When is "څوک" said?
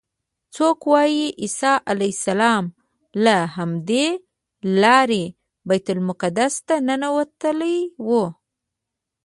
0.55-0.77